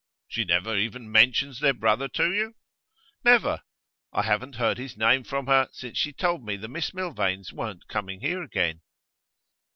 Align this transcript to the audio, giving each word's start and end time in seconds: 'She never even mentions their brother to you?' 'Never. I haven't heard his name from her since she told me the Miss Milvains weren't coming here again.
'She 0.29 0.43
never 0.43 0.75
even 0.75 1.11
mentions 1.11 1.59
their 1.59 1.75
brother 1.75 2.07
to 2.07 2.33
you?' 2.33 2.55
'Never. 3.23 3.61
I 4.11 4.23
haven't 4.23 4.55
heard 4.55 4.79
his 4.79 4.97
name 4.97 5.23
from 5.23 5.45
her 5.45 5.69
since 5.73 5.95
she 5.95 6.11
told 6.11 6.43
me 6.43 6.55
the 6.57 6.67
Miss 6.67 6.91
Milvains 6.91 7.53
weren't 7.53 7.87
coming 7.87 8.19
here 8.21 8.41
again. 8.41 8.81